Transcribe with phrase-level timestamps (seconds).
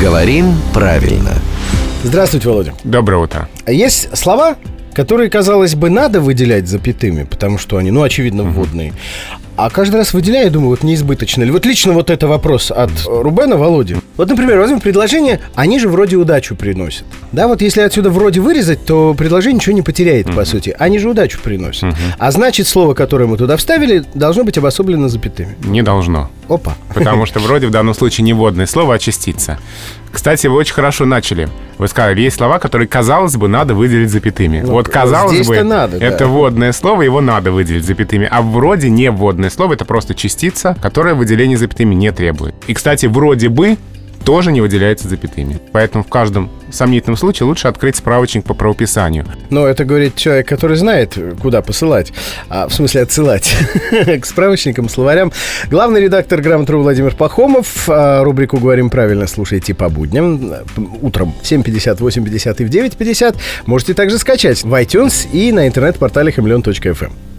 [0.00, 1.34] Говорим правильно.
[2.04, 2.72] Здравствуйте, Володя.
[2.84, 3.50] Доброе утро.
[3.66, 4.56] Есть слова,
[4.94, 8.94] которые, казалось бы, надо выделять запятыми, потому что они, ну, очевидно, вводные.
[9.62, 11.50] А каждый раз выделяю, я думаю, вот неизбыточно ли.
[11.50, 13.96] Вот лично вот это вопрос от Рубена Володи.
[14.16, 17.04] Вот, например, возьмем предложение, они же вроде удачу приносят.
[17.32, 20.74] Да, вот если отсюда вроде вырезать, то предложение ничего не потеряет, по сути.
[20.78, 21.94] Они же удачу приносят.
[22.18, 25.54] А значит, слово, которое мы туда вставили, должно быть обособлено запятыми.
[25.62, 26.30] Не должно.
[26.48, 26.74] Опа.
[26.94, 29.58] Потому что вроде в данном случае не вводное слово, а частица.
[30.12, 31.48] Кстати, вы очень хорошо начали.
[31.78, 34.60] Вы сказали, есть слова, которые, казалось бы, надо выделить запятыми.
[34.60, 36.06] Ну, вот, казалось бы, надо, да.
[36.06, 38.28] это вводное слово, его надо выделить запятыми.
[38.30, 42.54] А вроде не вводное слово, это просто частица, которая выделение запятыми не требует.
[42.66, 43.78] И, кстати, вроде бы
[44.24, 45.58] тоже не выделяется запятыми.
[45.72, 49.26] Поэтому в каждом сомнительном случае лучше открыть справочник по правописанию.
[49.50, 52.12] Но это говорит человек, который знает, куда посылать.
[52.48, 53.54] А, в смысле, отсылать
[54.20, 55.32] к справочникам, словарям.
[55.68, 57.88] Главный редактор «Грамотру» Владимир Пахомов.
[57.88, 60.54] А, рубрику «Говорим правильно» слушайте по будням.
[61.00, 63.36] Утром в 7.50, 8.50 и в 9.50.
[63.66, 67.29] Можете также скачать в iTunes и на интернет-портале хамелеон.фм.